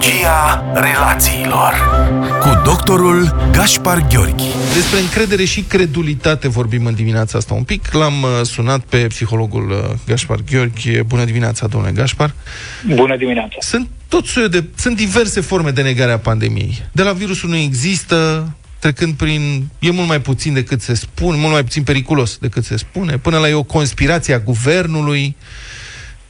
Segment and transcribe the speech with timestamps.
[0.00, 1.72] Psihologia relațiilor
[2.40, 4.48] cu doctorul Gaspar Gheorghi.
[4.74, 7.92] Despre încredere și credulitate vorbim în dimineața asta un pic.
[7.92, 9.76] L-am uh, sunat pe psihologul uh,
[10.06, 11.02] Gaspar Gheorghi.
[11.02, 12.34] Bună dimineața, domnule Gaspar.
[12.94, 13.56] Bună dimineața.
[13.58, 14.64] Sunt tot soiul de...
[14.74, 16.82] Sunt diverse forme de negare a pandemiei.
[16.92, 19.68] De la virusul nu există, trecând prin...
[19.78, 23.38] E mult mai puțin decât se spune, mult mai puțin periculos decât se spune, până
[23.38, 25.36] la e o conspirație a guvernului,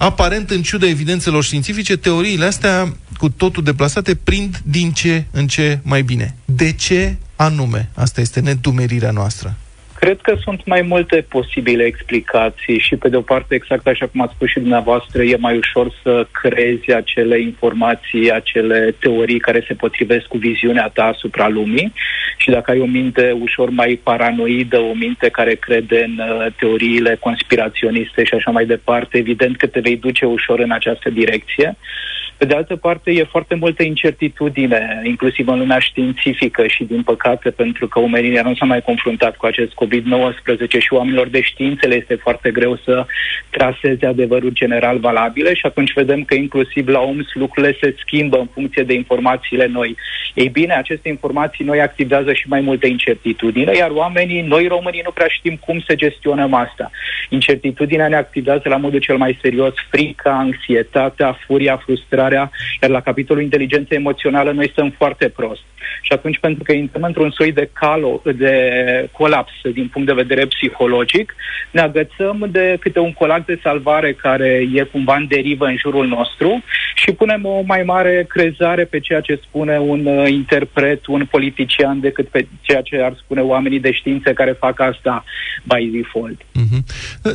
[0.02, 5.78] Aparent, în ciuda evidențelor științifice, teoriile astea, cu totul deplasate, prind din ce în ce
[5.82, 6.34] mai bine.
[6.44, 7.88] De ce anume?
[7.94, 9.56] Asta este nedumerirea noastră.
[10.00, 14.20] Cred că sunt mai multe posibile explicații și, pe de o parte, exact așa cum
[14.20, 19.74] ați spus și dumneavoastră, e mai ușor să creezi acele informații, acele teorii care se
[19.74, 21.92] potrivesc cu viziunea ta asupra lumii
[22.36, 27.16] și dacă ai o minte ușor mai paranoidă, o minte care crede în uh, teoriile
[27.20, 31.76] conspiraționiste și așa mai departe, evident că te vei duce ușor în această direcție.
[32.40, 37.50] Pe de altă parte, e foarte multă incertitudine, inclusiv în lumea științifică și, din păcate,
[37.50, 41.94] pentru că omenirea nu s-a mai confruntat cu acest COVID-19 și oamenilor de științe le
[41.94, 43.06] este foarte greu să
[43.50, 48.46] traseze adevărul general valabile și atunci vedem că inclusiv la OMS lucrurile se schimbă în
[48.52, 49.96] funcție de informațiile noi.
[50.34, 55.10] Ei bine, aceste informații noi activează și mai multe incertitudine, iar oamenii, noi românii, nu
[55.10, 56.90] prea știm cum să gestionăm asta.
[57.28, 62.50] Incertitudinea ne activează la modul cel mai serios frica, anxietatea, furia, frustrarea, comunicarea,
[62.80, 65.60] iar la capitolul inteligență emoțională noi stăm foarte prost.
[66.02, 68.54] Și atunci, pentru că intrăm într-un soi de, calo, de
[69.12, 71.34] colaps din punct de vedere psihologic,
[71.70, 76.06] ne agățăm de câte un colac de salvare care e cumva în derivă în jurul
[76.06, 76.62] nostru
[76.94, 82.00] și punem o mai mare crezare pe ceea ce spune un uh, interpret, un politician,
[82.00, 85.24] decât pe ceea ce ar spune oamenii de știință care fac asta
[85.64, 86.40] by default.
[86.42, 86.82] Mm-hmm.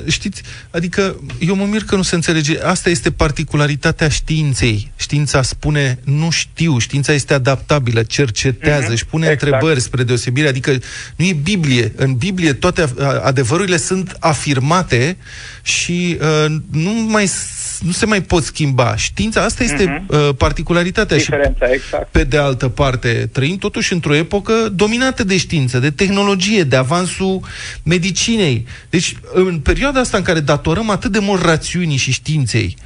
[0.09, 2.61] Știți, adică eu mă mir că nu se înțelege.
[2.63, 4.84] Asta este particularitatea științei.
[4.95, 8.91] Știința spune nu știu, știința este adaptabilă, cercetează, mm-hmm.
[8.91, 9.41] își pune exact.
[9.41, 10.47] întrebări spre deosebire.
[10.47, 10.77] Adică
[11.15, 11.93] nu e Biblie.
[11.95, 12.93] În Biblie toate
[13.23, 15.17] adevărurile sunt afirmate
[15.61, 17.29] și uh, nu mai
[17.79, 18.95] nu se mai pot schimba.
[18.95, 20.07] Știința, asta este uh-huh.
[20.07, 21.17] uh, particularitatea.
[21.17, 22.11] Diferența, și, exact.
[22.11, 27.41] pe de altă parte, trăim totuși într-o epocă dominată de știință, de tehnologie, de avansul
[27.83, 28.65] medicinei.
[28.89, 32.77] Deci, în perioada asta în care datorăm atât de mult rațiunii și științei,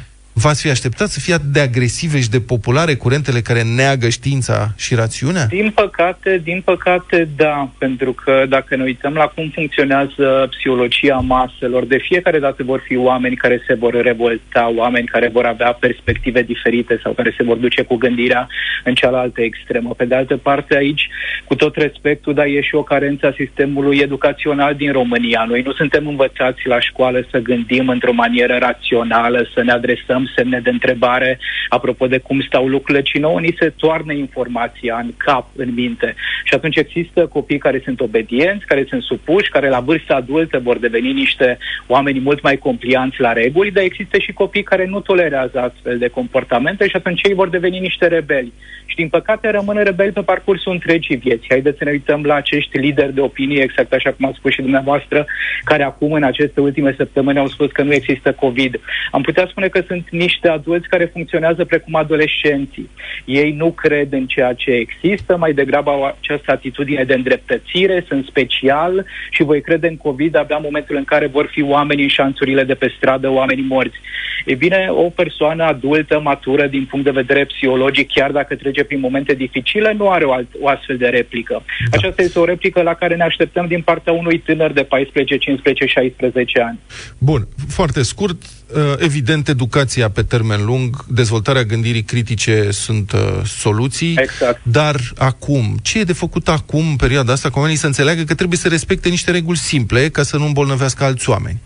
[0.44, 4.68] V-ați fi așteptat să fie atât de agresive și de populare curentele care neagă știința
[4.78, 5.46] și rațiunea?
[5.46, 7.70] Din păcate, din păcate, da.
[7.78, 12.96] Pentru că dacă ne uităm la cum funcționează psihologia maselor, de fiecare dată vor fi
[12.96, 17.58] oameni care se vor revolta, oameni care vor avea perspective diferite sau care se vor
[17.58, 18.48] duce cu gândirea
[18.84, 19.94] în cealaltă extremă.
[19.98, 21.10] Pe de altă parte, aici,
[21.46, 25.46] cu tot respectul, dar e și o carență a sistemului educațional din România.
[25.48, 30.60] Noi nu suntem învățați la școală să gândim într-o manieră rațională, să ne adresăm semne
[30.60, 35.48] de întrebare apropo de cum stau lucrurile, ci nouă ni se toarnă informația în cap,
[35.56, 36.16] în minte.
[36.44, 40.78] Și atunci există copii care sunt obedienți, care sunt supuși, care la vârsta adultă vor
[40.78, 41.58] deveni niște
[41.88, 46.08] oameni mult mai complianți la reguli, dar există și copii care nu tolerează astfel de
[46.08, 48.54] comportamente și atunci ei vor deveni niște rebeli.
[48.86, 51.46] Și din păcate rămân rebeli pe parcursul întregii vieți.
[51.50, 54.62] Haideți să ne uităm la acești lideri de opinie, exact așa cum ați spus și
[54.62, 55.26] dumneavoastră,
[55.64, 58.80] care acum în aceste ultime săptămâni au spus că nu există COVID.
[59.12, 62.90] Am putea spune că sunt niște adulți care funcționează precum adolescenții.
[63.26, 68.26] Ei nu cred în ceea ce există, mai degrabă au această atitudine de îndreptățire, sunt
[68.26, 72.08] special și voi crede în COVID abia în momentul în care vor fi oameni în
[72.08, 74.00] șanțurile de pe stradă, oamenii morți.
[74.46, 79.00] E bine, o persoană adultă, matură din punct de vedere psihologic, chiar dacă trece prin
[79.00, 81.64] momente dificile, nu are o, alt, o astfel de replică.
[81.90, 81.98] Da.
[81.98, 85.86] Aceasta este o replică la care ne așteptăm din partea unui tânăr de 14, 15,
[85.86, 86.80] 16 ani.
[87.18, 88.59] Bun, foarte scurt, uh,
[88.98, 94.62] evident, educația pe termen lung, dezvoltarea gândirii critice sunt uh, soluții, exact.
[94.64, 98.36] dar acum, ce e de făcut acum, în perioada asta, cu oamenii să înțeleagă că
[98.36, 101.60] trebuie să respecte niște reguli simple ca să nu îmbolnăvească alți oameni?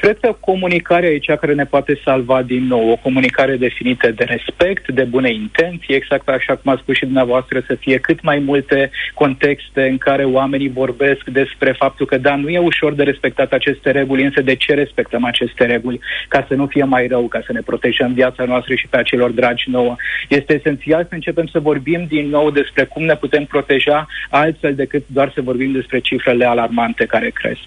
[0.00, 2.90] Cred că comunicarea e cea care ne poate salva din nou.
[2.90, 7.62] O comunicare definită de respect, de bune intenții, exact așa cum a spus și dumneavoastră,
[7.66, 12.48] să fie cât mai multe contexte în care oamenii vorbesc despre faptul că, da, nu
[12.48, 16.00] e ușor de respectat aceste reguli, însă de ce respectăm aceste reguli?
[16.28, 19.30] Ca să nu fie mai rău, ca să ne protejăm viața noastră și pe acelor
[19.30, 19.96] dragi nouă.
[20.28, 25.02] Este esențial să începem să vorbim din nou despre cum ne putem proteja altfel decât
[25.06, 27.60] doar să vorbim despre cifrele alarmante care cresc.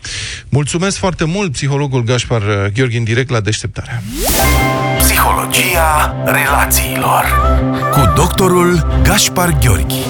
[0.49, 4.01] Mulțumesc foarte mult, psihologul Gaș Gașpar uh, Gheorghe în direct la deșteptarea.
[4.97, 7.23] Psihologia relațiilor
[7.91, 10.03] cu doctorul Gașpar Gheorghi.